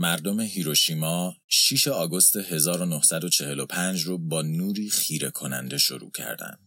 [0.00, 6.58] مردم هیروشیما 6 آگوست 1945 رو با نوری خیره کننده شروع کردند.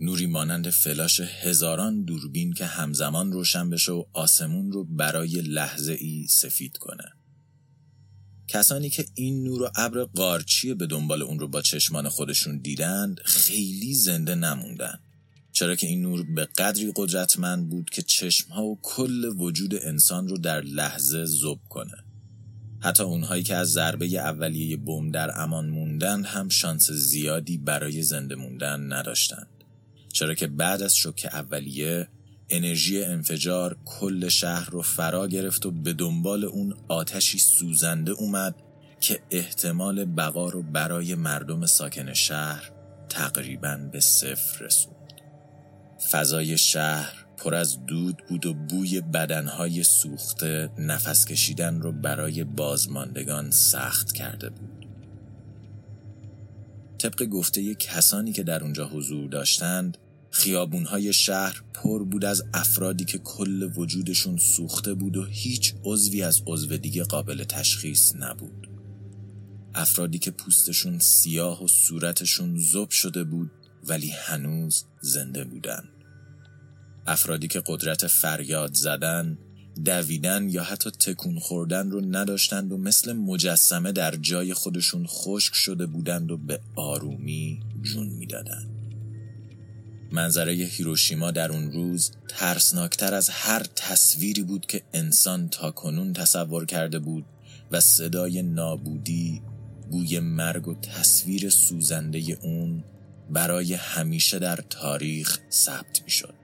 [0.00, 6.26] نوری مانند فلاش هزاران دوربین که همزمان روشن بشه و آسمون رو برای لحظه ای
[6.30, 7.04] سفید کنه.
[8.48, 13.20] کسانی که این نور و ابر قارچی به دنبال اون رو با چشمان خودشون دیدند
[13.24, 14.98] خیلی زنده نموندن.
[15.52, 20.38] چرا که این نور به قدری قدرتمند بود که چشمها و کل وجود انسان رو
[20.38, 22.11] در لحظه زوب کنه.
[22.82, 28.34] حتی اونهایی که از ضربه اولیه بم در امان موندن هم شانس زیادی برای زنده
[28.34, 29.48] موندن نداشتند.
[30.12, 32.08] چرا که بعد از شوک اولیه
[32.50, 38.54] انرژی انفجار کل شهر رو فرا گرفت و به دنبال اون آتشی سوزنده اومد
[39.00, 42.70] که احتمال بقا رو برای مردم ساکن شهر
[43.08, 45.12] تقریبا به صفر رسوند.
[46.10, 53.50] فضای شهر پر از دود بود و بوی بدنهای سوخته نفس کشیدن رو برای بازماندگان
[53.50, 54.86] سخت کرده بود.
[56.98, 59.98] طبق گفته کسانی که در اونجا حضور داشتند
[60.30, 66.42] خیابونهای شهر پر بود از افرادی که کل وجودشون سوخته بود و هیچ عضوی از
[66.46, 68.68] عضو دیگه قابل تشخیص نبود.
[69.74, 73.50] افرادی که پوستشون سیاه و صورتشون زب شده بود
[73.86, 75.88] ولی هنوز زنده بودن.
[77.06, 79.38] افرادی که قدرت فریاد زدن،
[79.84, 85.86] دویدن یا حتی تکون خوردن رو نداشتند و مثل مجسمه در جای خودشون خشک شده
[85.86, 88.70] بودند و به آرومی جون می‌دادند.
[90.12, 96.66] منظره هیروشیما در اون روز ترسناکتر از هر تصویری بود که انسان تا کنون تصور
[96.66, 97.24] کرده بود
[97.70, 99.42] و صدای نابودی
[99.90, 102.84] بوی مرگ و تصویر سوزنده اون
[103.30, 106.41] برای همیشه در تاریخ ثبت می شد.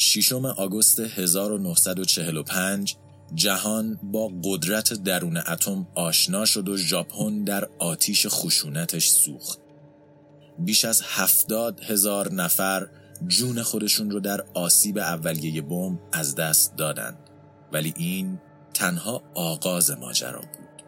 [0.00, 2.96] ششم آگوست 1945
[3.34, 9.58] جهان با قدرت درون اتم آشنا شد و ژاپن در آتیش خشونتش سوخت.
[10.58, 12.88] بیش از هفتاد هزار نفر
[13.26, 17.18] جون خودشون رو در آسیب اولیه بمب از دست دادند
[17.72, 18.40] ولی این
[18.74, 20.82] تنها آغاز ماجرا بود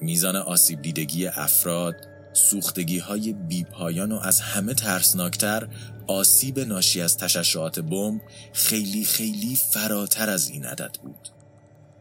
[0.00, 1.94] میزان آسیب دیدگی افراد
[2.34, 5.68] سوختگی های بیپایان و از همه ترسناکتر
[6.06, 8.20] آسیب ناشی از تشعشعات بمب
[8.52, 11.28] خیلی خیلی فراتر از این عدد بود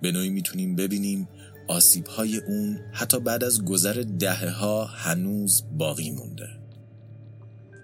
[0.02, 1.28] به نوعی می‌تونیم ببینیم
[1.68, 6.48] آسیب های اون حتی بعد از گذر دهه ها هنوز باقی مونده.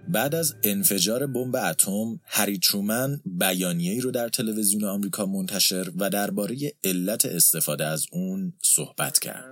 [0.08, 6.56] بعد از انفجار بمب اتم هری ترومن بیانیه‌ای رو در تلویزیون آمریکا منتشر و درباره
[6.84, 9.46] علت استفاده از اون صحبت کرد.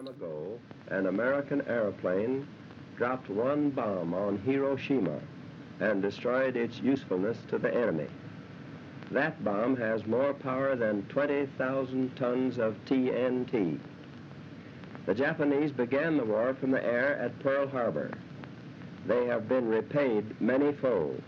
[2.96, 5.20] An American airplane dropped one bomb on Hiroshima
[5.80, 8.08] and destroyed its usefulness to the enemy.
[9.10, 13.78] That bomb has more power than 20,000 tons of TNT.
[15.06, 18.10] The Japanese began the war from the air at Pearl Harbor.
[19.06, 21.22] They have been repaid many-fold,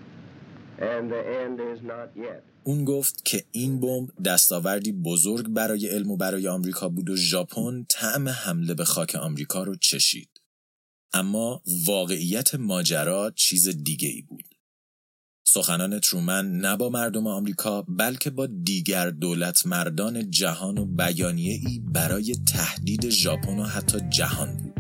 [0.79, 2.43] and the end is not yet.
[2.67, 7.87] اون گفت که این بمب دستاوردی بزرگ برای علم و برای آمریکا بود و ژاپن
[7.89, 10.29] طعم حمله به خاک آمریکا رو چشید.
[11.14, 14.46] اما واقعیت ماجرا چیز دیگه ای بود.
[15.48, 21.80] سخنان ترومن نه با مردم آمریکا بلکه با دیگر دولت مردان جهان و بیانیه ای
[21.80, 24.74] برای تهدید ژاپن و حتی جهان بود.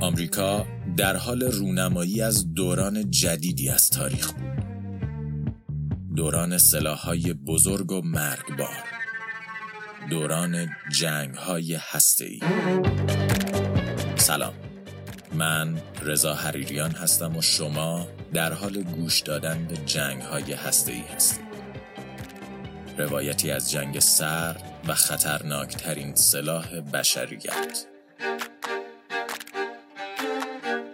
[0.00, 4.48] آمریکا در حال رونمایی از دوران جدیدی از تاریخ بود.
[6.16, 8.84] دوران سلاحهای بزرگ و مرگبار.
[10.10, 12.40] دوران جنگهای هسته‌ای.
[14.28, 14.54] سلام.
[15.32, 21.00] من رضا حریریان هستم و شما در حال گوش دادن به جنگ های هسته ای
[21.16, 21.44] هستید.
[22.98, 24.56] روایتی از جنگ سر
[24.88, 27.86] و خطرناکترین سلاح بشریت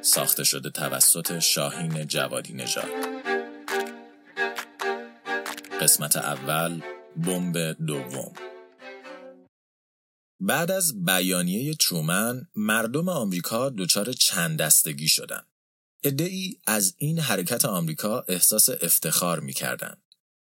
[0.00, 2.90] ساخته شده توسط شاهین جوادی نژاد
[5.80, 6.80] قسمت اول
[7.16, 8.32] بمب دوم
[10.40, 15.46] بعد از بیانیه ترومن مردم آمریکا دچار چند دستگی شدند.
[16.02, 20.02] ادعی از این حرکت آمریکا احساس افتخار می‌کردند.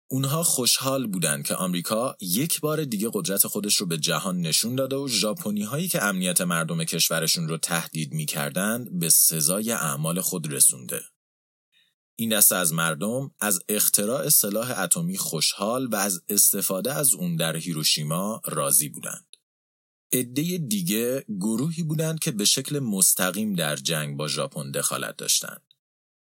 [0.09, 4.97] اونها خوشحال بودند که آمریکا یک بار دیگه قدرت خودش رو به جهان نشون داده
[4.97, 11.01] و ژاپنی هایی که امنیت مردم کشورشون رو تهدید می‌کردند به سزای اعمال خود رسونده.
[12.17, 17.57] این دسته از مردم از اختراع سلاح اتمی خوشحال و از استفاده از اون در
[17.57, 19.34] هیروشیما راضی بودند.
[20.15, 25.63] عده دیگه گروهی بودند که به شکل مستقیم در جنگ با ژاپن دخالت داشتند.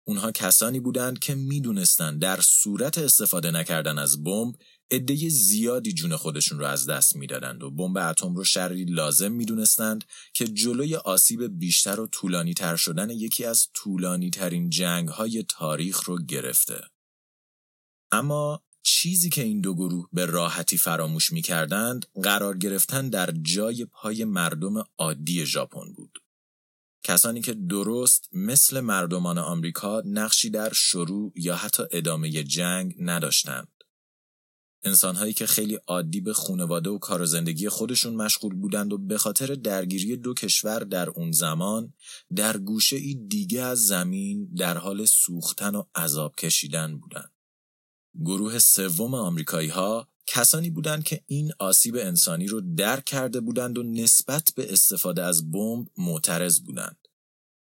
[0.07, 4.55] اونها کسانی بودند که می‌دونستند در صورت استفاده نکردن از بمب
[4.91, 10.03] عده زیادی جون خودشون رو از دست می‌دادند و بمب اتم رو شری لازم می‌دونستند
[10.33, 16.03] که جلوی آسیب بیشتر و طولانی تر شدن یکی از طولانی ترین جنگ های تاریخ
[16.03, 16.81] رو گرفته.
[18.11, 24.25] اما چیزی که این دو گروه به راحتی فراموش می‌کردند قرار گرفتن در جای پای
[24.25, 26.19] مردم عادی ژاپن بود.
[27.03, 33.67] کسانی که درست مثل مردمان آمریکا نقشی در شروع یا حتی ادامه جنگ نداشتند.
[34.83, 39.17] انسانهایی که خیلی عادی به خونواده و کار و زندگی خودشون مشغول بودند و به
[39.17, 41.93] خاطر درگیری دو کشور در اون زمان
[42.35, 47.31] در گوشه ای دیگه از زمین در حال سوختن و عذاب کشیدن بودند.
[48.25, 53.83] گروه سوم آمریکایی ها کسانی بودند که این آسیب انسانی رو درک کرده بودند و
[53.83, 56.97] نسبت به استفاده از بمب معترض بودند.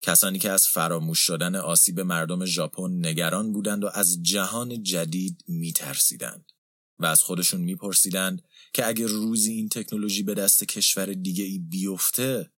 [0.03, 6.53] کسانی که از فراموش شدن آسیب مردم ژاپن نگران بودند و از جهان جدید میترسیدند
[6.99, 8.43] و از خودشون میپرسیدند
[8.73, 12.50] که اگر روزی این تکنولوژی به دست کشور دیگه ای بیفته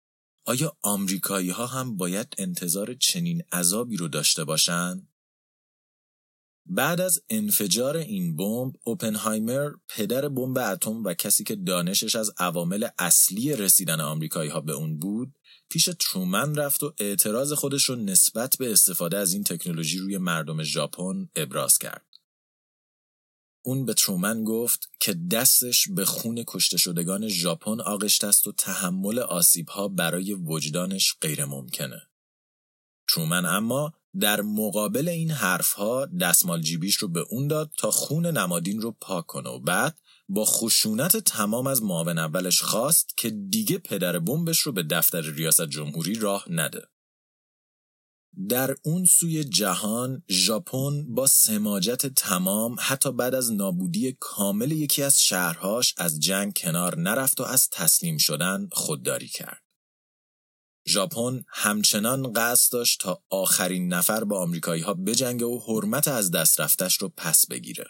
[0.45, 5.11] آیا آمریکایی ها هم باید انتظار چنین عذابی رو داشته باشند؟
[6.66, 12.88] بعد از انفجار این بمب اوپنهایمر پدر بمب اتم و کسی که دانشش از عوامل
[13.00, 15.34] اصلی رسیدن آمریکایی ها به اون بود
[15.69, 20.63] پیش ترومن رفت و اعتراض خودش رو نسبت به استفاده از این تکنولوژی روی مردم
[20.63, 22.06] ژاپن ابراز کرد.
[23.66, 29.19] اون به ترومن گفت که دستش به خون کشته شدگان ژاپن آغشته است و تحمل
[29.19, 32.11] آسیب ها برای وجدانش غیر ممکنه.
[33.12, 38.81] ترومن اما در مقابل این حرفها دستمال جیبیش رو به اون داد تا خون نمادین
[38.81, 39.98] رو پاک کنه و بعد
[40.30, 45.66] با خشونت تمام از معاون اولش خواست که دیگه پدر بمبش رو به دفتر ریاست
[45.66, 46.88] جمهوری راه نده.
[48.50, 55.22] در اون سوی جهان ژاپن با سماجت تمام حتی بعد از نابودی کامل یکی از
[55.22, 59.70] شهرهاش از جنگ کنار نرفت و از تسلیم شدن خودداری کرد.
[60.91, 66.59] ژاپن همچنان قصد داشت تا آخرین نفر با آمریکایی ها بجنگه و حرمت از دست
[66.59, 67.85] رفتش رو پس بگیره.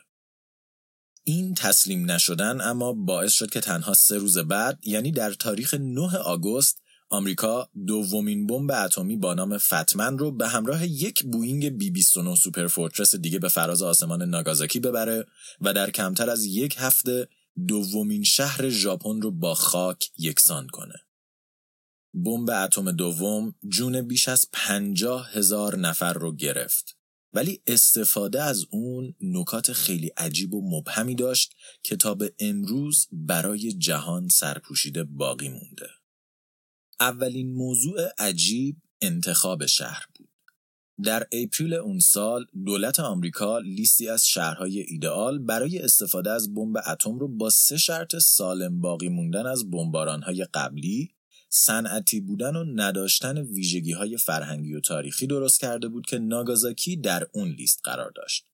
[1.23, 6.17] این تسلیم نشدن اما باعث شد که تنها سه روز بعد یعنی در تاریخ 9
[6.17, 6.77] آگوست
[7.09, 12.35] آمریکا دومین بمب اتمی با نام Fat Man رو به همراه یک بوینگ B 29
[12.35, 15.25] Superfortress دیگه به فراز آسمان ناگازاکی ببره
[15.61, 17.27] و در کمتر از یک هفته
[17.67, 20.95] دومین شهر ژاپن رو با خاک یکسان کنه.
[22.13, 26.97] بمب اتم دوم جون بیش از پنجاه هزار نفر رو گرفت.
[27.33, 33.73] ولی استفاده از اون نکات خیلی عجیب و مبهمی داشت که تا به امروز برای
[33.73, 35.89] جهان سرپوشیده باقی مونده.
[36.99, 40.29] اولین موضوع عجیب انتخاب شهر بود.
[41.03, 47.19] در اپریل اون سال دولت آمریکا لیستی از شهرهای ایدئال برای استفاده از بمب اتم
[47.19, 51.15] رو با سه شرط سالم باقی موندن از بمبارانهای قبلی
[51.53, 57.27] صنعتی بودن و نداشتن ویژگی های فرهنگی و تاریخی درست کرده بود که ناگازاکی در
[57.33, 58.45] اون لیست قرار داشت.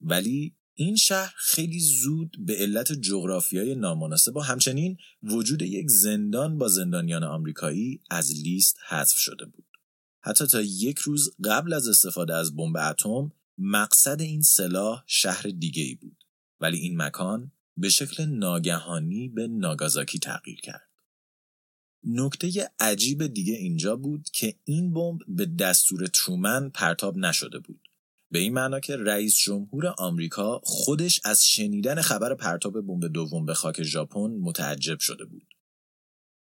[0.00, 6.68] ولی این شهر خیلی زود به علت جغرافیای نامناسب و همچنین وجود یک زندان با
[6.68, 9.66] زندانیان آمریکایی از لیست حذف شده بود.
[10.20, 15.82] حتی تا یک روز قبل از استفاده از بمب اتم مقصد این سلاح شهر دیگه
[15.82, 16.24] ای بود
[16.60, 20.95] ولی این مکان به شکل ناگهانی به ناگازاکی تغییر کرد.
[22.06, 27.80] نکته عجیب دیگه اینجا بود که این بمب به دستور ترومن پرتاب نشده بود.
[28.30, 33.54] به این معنا که رئیس جمهور آمریکا خودش از شنیدن خبر پرتاب بمب دوم به
[33.54, 35.54] خاک ژاپن متعجب شده بود.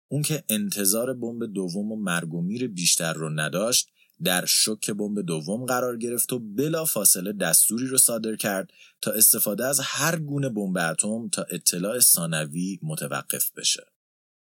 [0.08, 3.88] اون که انتظار بمب دوم و مرگ و میر بیشتر رو نداشت
[4.24, 8.70] در شک بمب دوم قرار گرفت و بلا فاصله دستوری رو صادر کرد
[9.00, 13.95] تا استفاده از هر گونه بمب اتم تا اطلاع ثانوی متوقف بشه.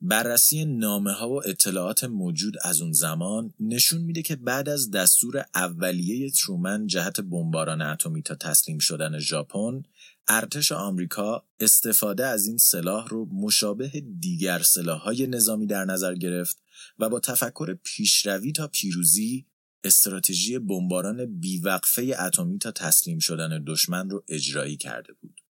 [0.01, 5.45] بررسی نامه ها و اطلاعات موجود از اون زمان نشون میده که بعد از دستور
[5.55, 9.83] اولیه ترومن جهت بمباران اتمی تا تسلیم شدن ژاپن
[10.27, 16.57] ارتش آمریکا استفاده از این سلاح رو مشابه دیگر سلاحهای نظامی در نظر گرفت
[16.99, 19.45] و با تفکر پیشروی تا پیروزی
[19.83, 25.40] استراتژی بمباران بیوقفه اتمی تا تسلیم شدن دشمن رو اجرایی کرده بود.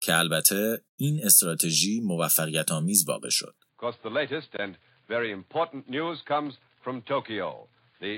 [0.00, 3.54] که البته این استراتژی موفقیت آمیز واقع شد.
[3.80, 4.72] the latest and
[5.08, 6.52] very important news comes
[6.84, 7.68] from Tokyo.
[8.00, 8.14] The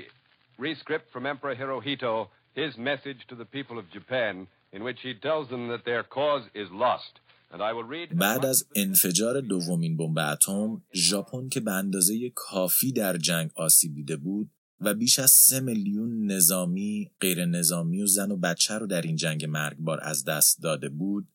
[0.67, 2.13] rescript from Emperor Hirohito,
[2.61, 6.45] his message to the people of Japan, in which he tells them that their cause
[6.63, 7.13] is lost.
[8.15, 14.17] بعد از انفجار دومین بمب اتم ژاپن که به اندازه کافی در جنگ آسیب دیده
[14.17, 19.01] بود و بیش از سه میلیون نظامی، غیر نظامی و زن و بچه رو در
[19.01, 21.27] این جنگ مرگبار از دست داده بود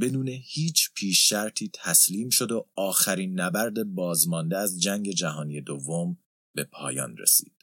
[0.00, 6.18] بدون هیچ پیش شرطی تسلیم شد و آخرین نبرد بازمانده از جنگ جهانی دوم
[6.54, 7.54] به پایان رسید.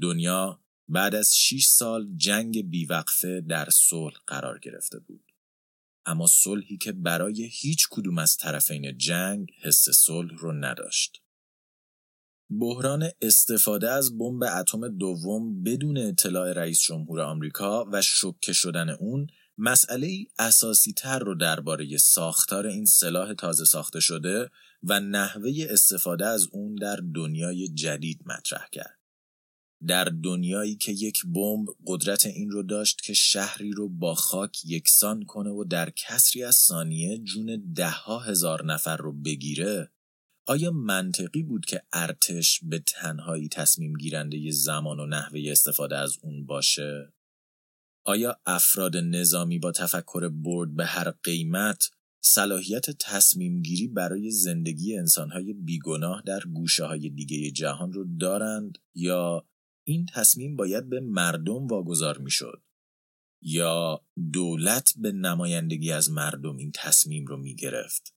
[0.00, 5.32] دنیا بعد از 6 سال جنگ بیوقفه در صلح قرار گرفته بود.
[6.06, 11.22] اما صلحی که برای هیچ کدوم از طرفین جنگ حس صلح رو نداشت.
[12.60, 19.26] بحران استفاده از بمب اتم دوم بدون اطلاع رئیس جمهور آمریکا و شوکه شدن اون
[19.58, 24.50] مسئله ای اساسی تر رو درباره ساختار این سلاح تازه ساخته شده
[24.82, 28.98] و نحوه استفاده از اون در دنیای جدید مطرح کرد.
[29.86, 35.24] در دنیایی که یک بمب قدرت این رو داشت که شهری رو با خاک یکسان
[35.24, 39.90] کنه و در کسری از ثانیه جون دهها هزار نفر رو بگیره
[40.46, 46.46] آیا منطقی بود که ارتش به تنهایی تصمیم گیرنده زمان و نحوه استفاده از اون
[46.46, 47.12] باشه؟
[48.04, 51.90] آیا افراد نظامی با تفکر برد به هر قیمت
[52.24, 59.46] صلاحیت تصمیم گیری برای زندگی انسانهای بیگناه در گوشه های دیگه جهان رو دارند یا
[59.86, 62.62] این تصمیم باید به مردم واگذار می‌شد
[63.42, 68.14] یا دولت به نمایندگی از مردم این تصمیم رو می گرفت.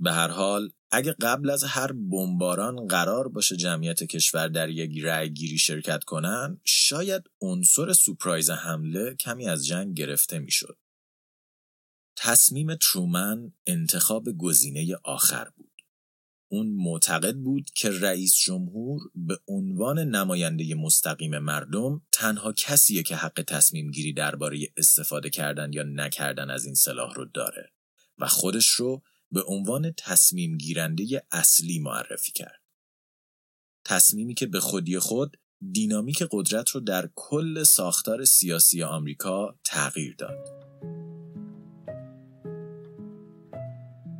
[0.00, 5.30] به هر حال اگه قبل از هر بمباران قرار باشه جمعیت کشور در یک رأی
[5.30, 10.78] گیری شرکت کنن شاید عنصر سپرایز حمله کمی از جنگ گرفته می‌شد.
[12.16, 15.70] تصمیم ترومن انتخاب گزینه آخر بود.
[16.52, 23.44] اون معتقد بود که رئیس جمهور به عنوان نماینده مستقیم مردم تنها کسیه که حق
[23.46, 27.72] تصمیم گیری درباره استفاده کردن یا نکردن از این سلاح رو داره
[28.18, 32.60] و خودش رو به عنوان تصمیم گیرنده اصلی معرفی کرد.
[33.84, 35.36] تصمیمی که به خودی خود
[35.72, 40.70] دینامیک قدرت رو در کل ساختار سیاسی آمریکا تغییر داد.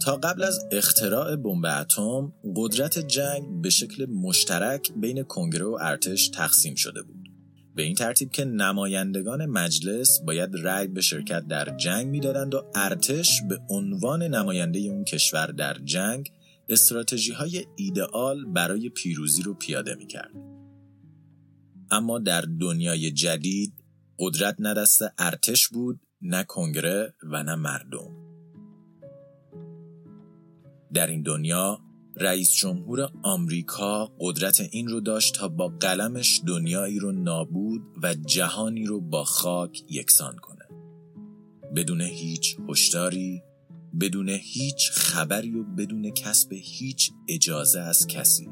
[0.03, 6.29] تا قبل از اختراع بمب اتم قدرت جنگ به شکل مشترک بین کنگره و ارتش
[6.29, 7.30] تقسیم شده بود.
[7.81, 13.43] به این ترتیب که نمایندگان مجلس باید رأی به شرکت در جنگ می‌دادند و ارتش
[13.49, 16.33] به عنوان نماینده اون کشور در جنگ
[16.69, 20.31] استراتژی های ایدئال برای پیروزی رو پیاده می‌کرد.
[21.91, 23.85] اما در دنیای جدید
[24.19, 28.11] قدرت نه دست ارتش بود نه کنگره و نه مردم.
[30.93, 31.81] در این دنیا
[32.21, 38.85] رئیس جمهور آمریکا قدرت این رو داشت تا با قلمش دنیایی رو نابود و جهانی
[38.85, 40.65] رو با خاک یکسان کنه.
[41.77, 43.43] بدون هیچ هشداری
[44.01, 48.49] بدون هیچ خبری و بدون کسب هیچ اجازه از کسی.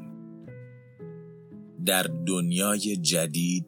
[1.85, 3.65] در دنیای جدید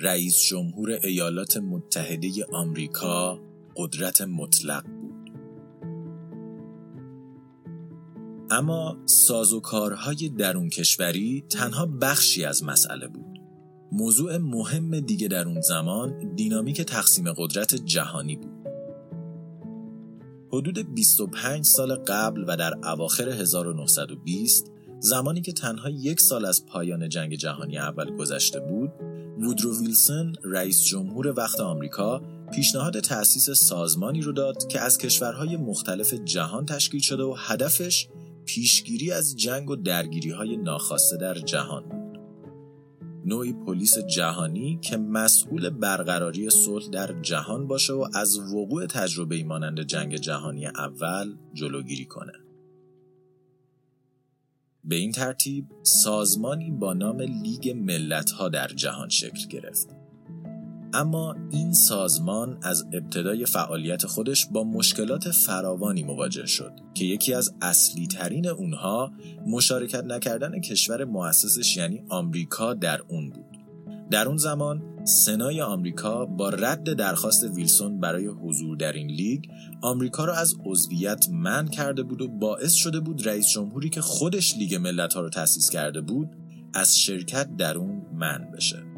[0.00, 3.40] رئیس جمهور ایالات متحده آمریکا
[3.76, 4.93] قدرت مطلق
[8.50, 13.40] اما سازوکارهای درون کشوری تنها بخشی از مسئله بود.
[13.92, 18.54] موضوع مهم دیگه در اون زمان دینامیک تقسیم قدرت جهانی بود.
[20.52, 24.70] حدود 25 سال قبل و در اواخر 1920
[25.00, 28.90] زمانی که تنها یک سال از پایان جنگ جهانی اول گذشته بود،
[29.38, 32.22] وودرو ویلسون رئیس جمهور وقت آمریکا
[32.52, 38.08] پیشنهاد تأسیس سازمانی رو داد که از کشورهای مختلف جهان تشکیل شده و هدفش
[38.44, 42.18] پیشگیری از جنگ و درگیری های ناخواسته در جهان بود.
[43.26, 49.80] نوعی پلیس جهانی که مسئول برقراری صلح در جهان باشه و از وقوع تجربه مانند
[49.80, 52.32] جنگ جهانی اول جلوگیری کنه.
[54.84, 60.03] به این ترتیب سازمانی با نام لیگ ملت ها در جهان شکل گرفت.
[60.94, 67.54] اما این سازمان از ابتدای فعالیت خودش با مشکلات فراوانی مواجه شد که یکی از
[67.62, 69.12] اصلی ترین اونها
[69.46, 73.44] مشارکت نکردن کشور مؤسسش یعنی آمریکا در اون بود.
[74.10, 79.44] در اون زمان سنای آمریکا با رد درخواست ویلسون برای حضور در این لیگ
[79.82, 84.56] آمریکا را از عضویت من کرده بود و باعث شده بود رئیس جمهوری که خودش
[84.56, 86.28] لیگ ملت ها رو تأسیس کرده بود
[86.74, 88.93] از شرکت در اون من بشه.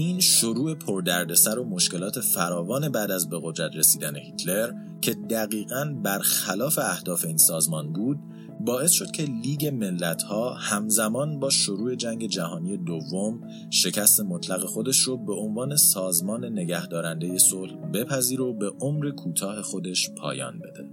[0.00, 6.78] این شروع پردردسر و مشکلات فراوان بعد از به قدرت رسیدن هیتلر که دقیقا برخلاف
[6.78, 8.18] اهداف این سازمان بود
[8.60, 13.40] باعث شد که لیگ ملت ها همزمان با شروع جنگ جهانی دوم
[13.70, 20.10] شکست مطلق خودش رو به عنوان سازمان نگهدارنده صلح بپذیر و به عمر کوتاه خودش
[20.10, 20.90] پایان بده.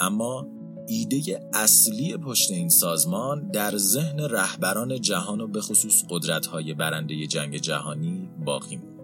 [0.00, 0.48] اما
[0.88, 7.56] ایده اصلی پشت این سازمان در ذهن رهبران جهان و به خصوص قدرت‌های برنده جنگ
[7.56, 8.94] جهانی باقی بود.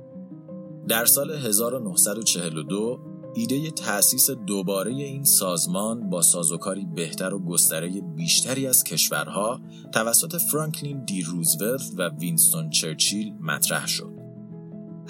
[0.88, 2.98] در سال 1942
[3.34, 9.60] ایده تأسیس دوباره این سازمان با سازوکاری بهتر و گستره بیشتری از کشورها
[9.92, 14.19] توسط فرانکلین دی روزولت و وینستون چرچیل مطرح شد.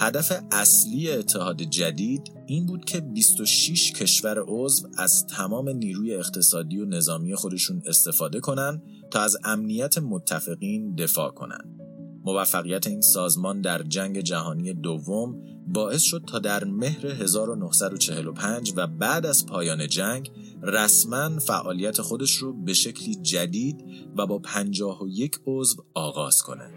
[0.03, 6.85] هدف اصلی اتحاد جدید این بود که 26 کشور عضو از تمام نیروی اقتصادی و
[6.85, 11.81] نظامی خودشون استفاده کنند تا از امنیت متفقین دفاع کنند.
[12.25, 19.27] موفقیت این سازمان در جنگ جهانی دوم باعث شد تا در مهر 1945 و بعد
[19.27, 20.31] از پایان جنگ
[20.63, 23.85] رسما فعالیت خودش رو به شکلی جدید
[24.17, 26.71] و با 51 عضو آغاز کنه.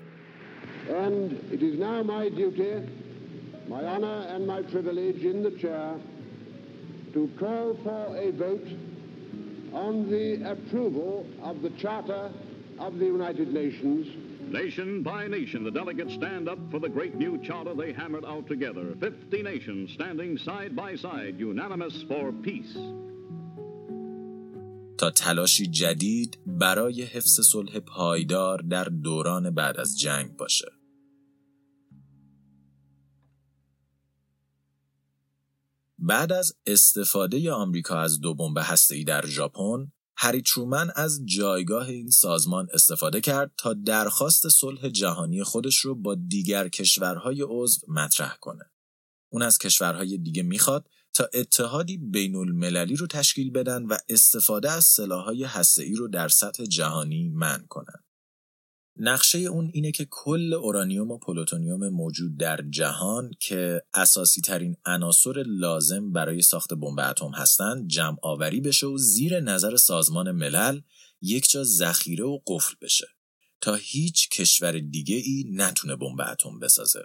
[0.89, 2.73] And it is now my duty,
[3.68, 5.94] my honor and my privilege in the chair
[7.12, 8.68] to call for a vote
[9.72, 12.30] on the approval of the Charter
[12.78, 14.06] of the United Nations
[14.50, 18.46] Nation by nation, the delegates stand up for the great new charter they hammered out
[18.46, 18.94] together.
[18.98, 22.76] 50 nations standing side by side, unanimous for peace.
[24.98, 30.68] تا تلاشی جدید برای حفظ صلح پایدار در دوران بعد از جنگ باشه.
[36.05, 42.09] بعد از استفاده آمریکا از دو بمب هسته‌ای در ژاپن، هری ترومن از جایگاه این
[42.09, 48.71] سازمان استفاده کرد تا درخواست صلح جهانی خودش رو با دیگر کشورهای عضو مطرح کنه.
[49.31, 54.85] اون از کشورهای دیگه می‌خواد تا اتحادی بین المللی رو تشکیل بدن و استفاده از
[54.85, 58.03] سلاحهای هسته‌ای رو در سطح جهانی منع کنن.
[58.97, 65.43] نقشه اون اینه که کل اورانیوم و پلوتونیوم موجود در جهان که اساسی ترین عناصر
[65.47, 70.81] لازم برای ساخت بمب اتم هستند جمع آوری بشه و زیر نظر سازمان ملل
[71.21, 73.07] یک جا ذخیره و قفل بشه
[73.61, 76.99] تا هیچ کشور دیگه ای نتونه بمب اتم بسازه.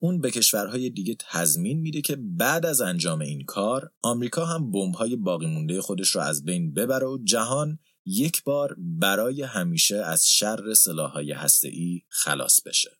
[0.00, 5.16] اون به کشورهای دیگه تضمین میده که بعد از انجام این کار آمریکا هم بمب‌های
[5.16, 10.74] باقی مونده خودش رو از بین ببره و جهان یک بار برای همیشه از شر
[10.74, 12.90] سلاحهای هسته‌ای خلاص بشه.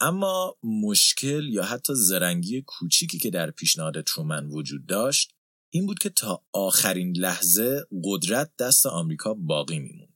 [0.00, 5.34] اما مشکل یا حتی زرنگی کوچیکی که در پیشنهاد ترومن وجود داشت
[5.70, 10.14] این بود که تا آخرین لحظه قدرت دست آمریکا باقی میموند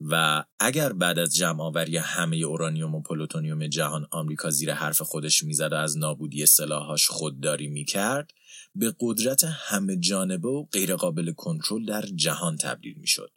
[0.00, 5.72] و اگر بعد از جمعآوری همه اورانیوم و پلوتونیوم جهان آمریکا زیر حرف خودش می‌زد
[5.72, 8.30] و از نابودی سلاحاش خودداری می‌کرد
[8.74, 13.32] به قدرت همه جانبه و غیرقابل کنترل در جهان تبدیل می شد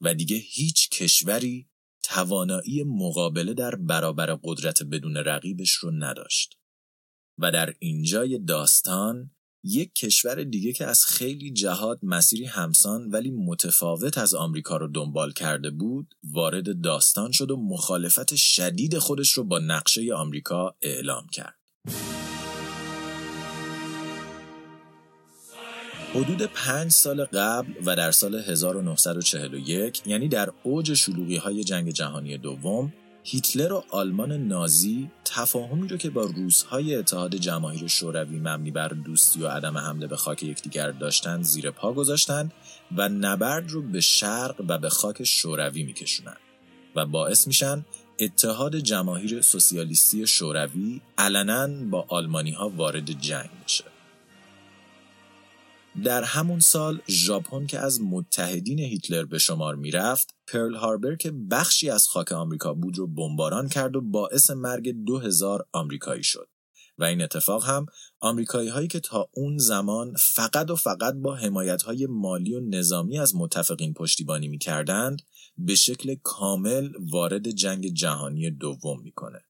[0.00, 1.68] و دیگه هیچ کشوری
[2.02, 6.56] توانایی مقابله در برابر قدرت بدون رقیبش رو نداشت.
[7.38, 9.30] و در اینجای داستان
[9.64, 15.32] یک کشور دیگه که از خیلی جهات مسیری همسان ولی متفاوت از آمریکا رو دنبال
[15.32, 21.58] کرده بود وارد داستان شد و مخالفت شدید خودش رو با نقشه آمریکا اعلام کرد.
[26.14, 32.38] حدود پنج سال قبل و در سال 1941 یعنی در اوج شلوغی های جنگ جهانی
[32.38, 32.92] دوم
[33.22, 39.42] هیتلر و آلمان نازی تفاهمی رو که با روزهای اتحاد جماهیر شوروی مبنی بر دوستی
[39.42, 42.52] و عدم حمله به خاک یکدیگر داشتند زیر پا گذاشتند
[42.96, 46.40] و نبرد رو به شرق و به خاک شوروی میکشونند
[46.96, 47.84] و باعث میشن
[48.18, 53.89] اتحاد جماهیر سوسیالیستی شوروی علنا با آلمانی ها وارد جنگ بشه.
[56.04, 61.90] در همون سال ژاپن که از متحدین هیتلر به شمار می‌رفت پرل هاربر که بخشی
[61.90, 66.48] از خاک آمریکا بود رو بمباران کرد و باعث مرگ 2000 آمریکایی شد.
[66.98, 67.86] و این اتفاق هم
[68.20, 73.18] آمریکایی هایی که تا اون زمان فقط و فقط با حمایت های مالی و نظامی
[73.18, 75.22] از متفقین پشتیبانی می‌کردند
[75.58, 79.40] به شکل کامل وارد جنگ جهانی دوم می‌کنه.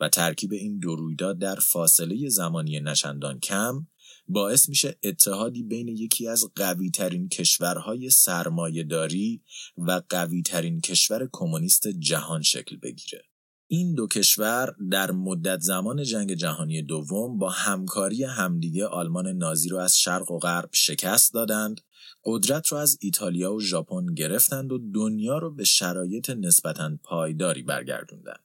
[0.00, 3.86] و ترکیب این دو رویداد در فاصله زمانی نشندان کم
[4.28, 9.42] باعث میشه اتحادی بین یکی از قوی ترین کشورهای سرمایهداری
[9.76, 13.22] و قوی ترین کشور کمونیست جهان شکل بگیره.
[13.68, 19.78] این دو کشور در مدت زمان جنگ جهانی دوم با همکاری همدیگه آلمان نازی رو
[19.78, 21.80] از شرق و غرب شکست دادند،
[22.24, 28.44] قدرت رو از ایتالیا و ژاپن گرفتند و دنیا رو به شرایط نسبتا پایداری برگردوندند.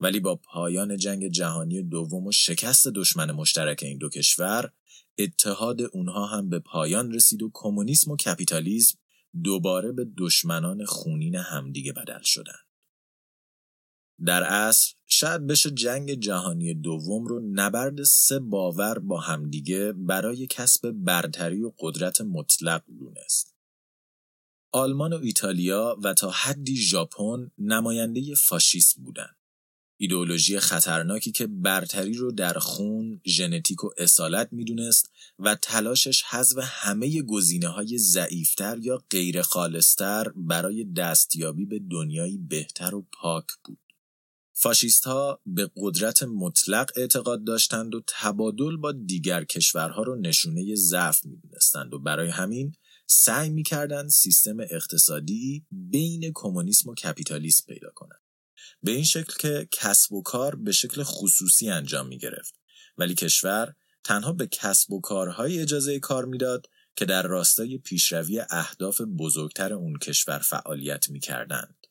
[0.00, 4.72] ولی با پایان جنگ جهانی دوم و شکست دشمن مشترک این دو کشور
[5.18, 8.98] اتحاد اونها هم به پایان رسید و کمونیسم و کپیتالیسم
[9.44, 12.66] دوباره به دشمنان خونین همدیگه بدل شدند.
[14.24, 20.90] در اصل شاید بشه جنگ جهانی دوم رو نبرد سه باور با همدیگه برای کسب
[20.90, 23.56] برتری و قدرت مطلق دونست.
[24.72, 29.36] آلمان و ایتالیا و تا حدی ژاپن نماینده فاشیسم بودند.
[29.98, 37.22] ایدئولوژی خطرناکی که برتری رو در خون، ژنتیک و اصالت می‌دونست و تلاشش حذف همه
[37.22, 43.78] گزینه های ضعیفتر یا غیر خالصتر برای دستیابی به دنیایی بهتر و پاک بود.
[44.52, 51.24] فاشیست ها به قدرت مطلق اعتقاد داشتند و تبادل با دیگر کشورها رو نشونه ضعف
[51.24, 52.72] می‌دونستند و برای همین
[53.06, 58.25] سعی می‌کردند سیستم اقتصادی بین کمونیسم و کپیتالیسم پیدا کنند.
[58.82, 62.54] به این شکل که کسب و کار به شکل خصوصی انجام می گرفت
[62.98, 66.66] ولی کشور تنها به کسب و کارهای اجازه کار می‌داد
[66.96, 71.86] که در راستای پیشروی اهداف بزرگتر اون کشور فعالیت می کردند.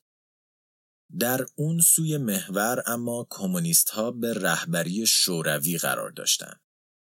[1.19, 6.61] در اون سوی محور اما کمونیست ها به رهبری شوروی قرار داشتند.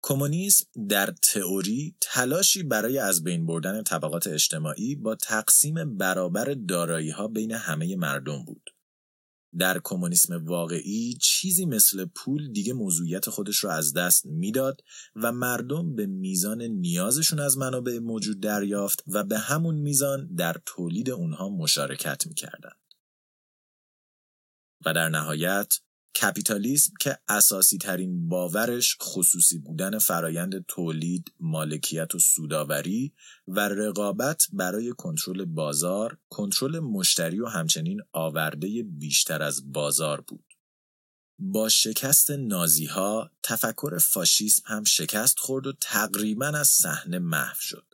[0.02, 7.28] کمونیسم در تئوری تلاشی برای از بین بردن طبقات اجتماعی با تقسیم برابر دارایی ها
[7.28, 8.75] بین همه مردم بود.
[9.58, 14.82] در کمونیسم واقعی چیزی مثل پول دیگه موضوعیت خودش رو از دست می‌داد
[15.16, 21.10] و مردم به میزان نیازشون از منابع موجود دریافت و به همون میزان در تولید
[21.10, 22.80] اونها مشارکت می‌کردند.
[24.86, 25.74] و در نهایت
[26.22, 33.14] کپیتالیسم که اساسی ترین باورش خصوصی بودن فرایند تولید، مالکیت و سوداوری
[33.48, 40.46] و رقابت برای کنترل بازار، کنترل مشتری و همچنین آورده بیشتر از بازار بود.
[41.40, 47.86] با شکست نازی ها تفکر فاشیسم هم شکست خورد و تقریبا از صحنه محو شد.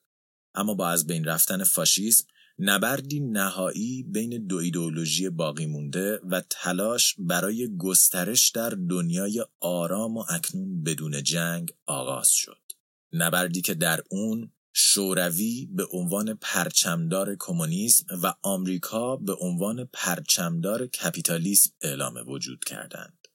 [0.55, 2.25] اما با از بین رفتن فاشیسم
[2.63, 10.25] نبردی نهایی بین دو ایدئولوژی باقی مونده و تلاش برای گسترش در دنیای آرام و
[10.29, 12.61] اکنون بدون جنگ آغاز شد.
[13.13, 21.69] نبردی که در اون شوروی به عنوان پرچمدار کمونیسم و آمریکا به عنوان پرچمدار کپیتالیسم
[21.81, 23.27] اعلام وجود کردند.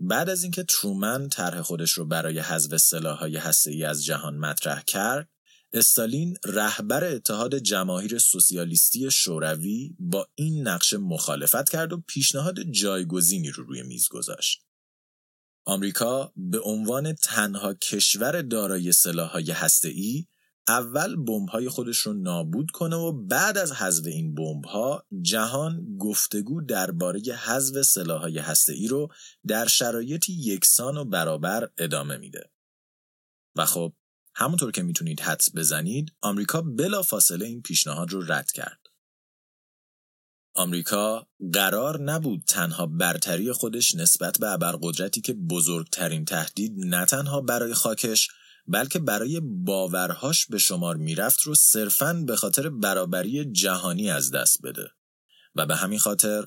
[0.00, 5.28] بعد از اینکه ترومن طرح خودش رو برای حذف سلاح‌های هسته‌ای از جهان مطرح کرد،
[5.74, 13.64] استالین رهبر اتحاد جماهیر سوسیالیستی شوروی با این نقشه مخالفت کرد و پیشنهاد جایگزینی رو
[13.64, 14.62] روی میز گذاشت.
[15.64, 20.26] آمریکا به عنوان تنها کشور دارای سلاح‌های هسته‌ای
[20.68, 27.20] اول بمب‌های خودش رو نابود کنه و بعد از حذف این بمب‌ها جهان گفتگو درباره
[27.20, 29.08] حذف سلاح‌های هسته‌ای رو
[29.46, 32.50] در شرایطی یکسان و برابر ادامه میده.
[33.56, 33.92] و خب
[34.34, 38.80] همونطور که می‌تونید حدس بزنید آمریکا بلا فاصله این پیشنهاد رو رد کرد.
[40.54, 47.74] آمریکا قرار نبود تنها برتری خودش نسبت به ابرقدرتی که بزرگترین تهدید نه تنها برای
[47.74, 48.28] خاکش
[48.66, 54.90] بلکه برای باورهاش به شمار می‌رفت رو صرفاً به خاطر برابری جهانی از دست بده
[55.54, 56.44] و به همین خاطر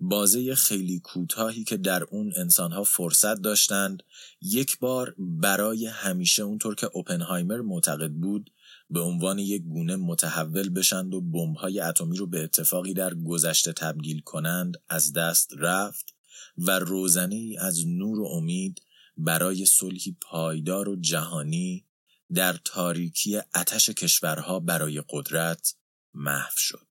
[0.00, 4.02] بازه خیلی کوتاهی که در اون انسانها فرصت داشتند
[4.40, 8.50] یک بار برای همیشه اونطور که اوپنهایمر معتقد بود
[8.90, 14.20] به عنوان یک گونه متحول بشند و بمب‌های اتمی رو به اتفاقی در گذشته تبدیل
[14.20, 16.14] کنند از دست رفت
[16.58, 18.82] و روزنه از نور و امید
[19.16, 21.86] برای صلحی پایدار و جهانی
[22.34, 25.74] در تاریکی اتش کشورها برای قدرت
[26.14, 26.86] محو شد.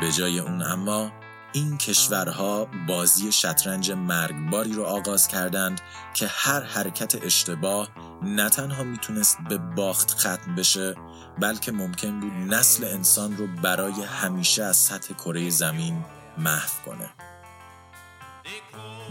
[0.00, 1.12] به جای اون اما
[1.52, 5.80] این کشورها بازی شطرنج مرگباری رو آغاز کردند
[6.14, 7.88] که هر حرکت اشتباه
[8.22, 10.94] نه تنها می‌تونست به باخت ختم بشه
[11.40, 16.04] بلکه ممکن بود نسل انسان رو برای همیشه از سطح کره زمین
[16.38, 17.33] محو کنه.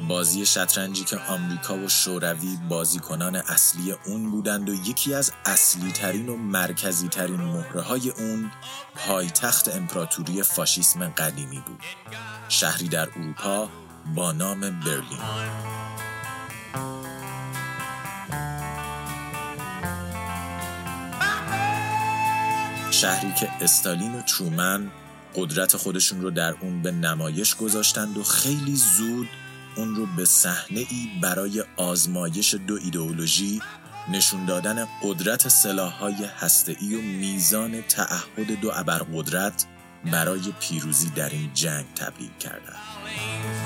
[0.07, 6.29] بازی شطرنجی که آمریکا و شوروی بازیکنان اصلی اون بودند و یکی از اصلی ترین
[6.29, 8.51] و مرکزی ترین مهره های اون
[8.95, 11.83] پایتخت امپراتوری فاشیسم قدیمی بود.
[12.49, 13.69] شهری در اروپا
[14.15, 15.19] با نام برلین.
[22.91, 24.91] شهری که استالین و ترومن
[25.35, 29.29] قدرت خودشون رو در اون به نمایش گذاشتند و خیلی زود
[29.75, 33.61] اون رو به صحنه ای برای آزمایش دو ایدئولوژی
[34.11, 39.65] نشون دادن قدرت سلاحهای هسته‌ای و میزان تعهد دو ابرقدرت
[40.11, 43.62] برای پیروزی در این جنگ تبدیل کردند.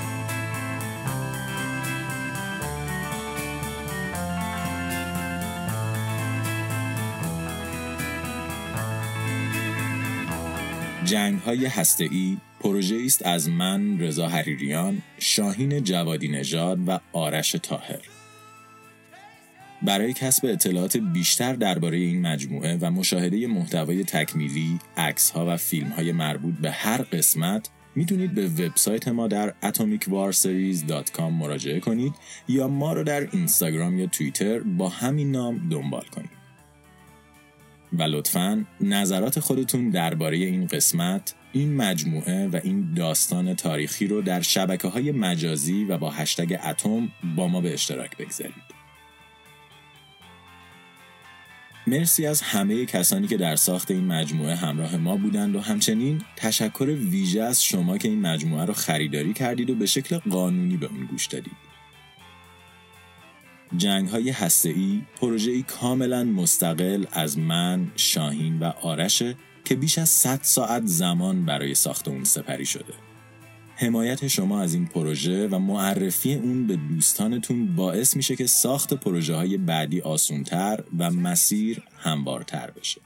[11.07, 17.99] جنگ های هسته‌ای پروژه است از من رضا حریریان، شاهین جوادی نژاد و آرش تاهر.
[19.81, 26.55] برای کسب اطلاعات بیشتر درباره این مجموعه و مشاهده محتوای تکمیلی، عکس‌ها و فیلم‌های مربوط
[26.55, 32.13] به هر قسمت می‌تونید به وبسایت ما در atomicwarseries.com مراجعه کنید
[32.47, 36.36] یا ما رو در اینستاگرام یا توییتر با همین نام دنبال کنید.
[37.97, 44.41] و لطفا نظرات خودتون درباره این قسمت، این مجموعه و این داستان تاریخی رو در
[44.41, 48.77] شبکه های مجازی و با هشتگ اتم با ما به اشتراک بگذارید.
[51.87, 56.85] مرسی از همه کسانی که در ساخت این مجموعه همراه ما بودند و همچنین تشکر
[56.85, 61.05] ویژه از شما که این مجموعه رو خریداری کردید و به شکل قانونی به اون
[61.05, 61.76] گوش دادید.
[63.77, 70.09] جنگ های هسته ای پروژه کاملا مستقل از من، شاهین و آرشه که بیش از
[70.09, 72.93] 100 ساعت زمان برای ساخت اون سپری شده.
[73.75, 79.35] حمایت شما از این پروژه و معرفی اون به دوستانتون باعث میشه که ساخت پروژه
[79.35, 83.01] های بعدی آسونتر و مسیر همبارتر بشه.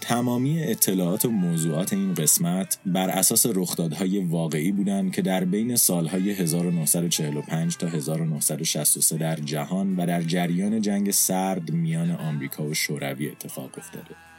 [0.00, 6.30] تمامی اطلاعات و موضوعات این قسمت بر اساس رخدادهای واقعی بودند که در بین سالهای
[6.30, 13.70] 1945 تا 1963 در جهان و در جریان جنگ سرد میان آمریکا و شوروی اتفاق
[13.78, 14.29] افتاده.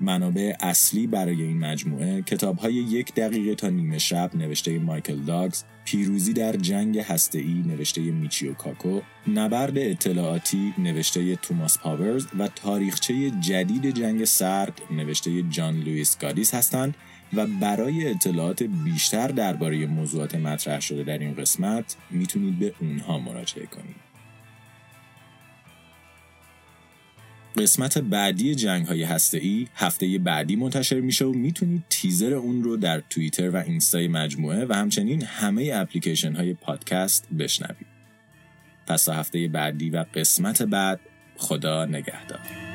[0.00, 5.64] منابع اصلی برای این مجموعه کتاب های یک دقیقه تا نیمه شب نوشته مایکل داگز
[5.84, 13.90] پیروزی در جنگ هسته‌ای نوشته میچیو کاکو نبرد اطلاعاتی نوشته توماس پاورز و تاریخچه جدید
[13.90, 16.94] جنگ سرد نوشته جان لوئیس گادیس هستند
[17.32, 23.66] و برای اطلاعات بیشتر درباره موضوعات مطرح شده در این قسمت می‌تونید به اونها مراجعه
[23.66, 24.09] کنید.
[27.56, 32.76] قسمت بعدی جنگ های هسته ای هفته بعدی منتشر میشه و می‌تونید تیزر اون رو
[32.76, 37.86] در توییتر و اینستای مجموعه و همچنین همه اپلیکیشن های پادکست بشنوید.
[38.86, 41.00] پس تا هفته بعدی و قسمت بعد
[41.36, 42.69] خدا نگهدار.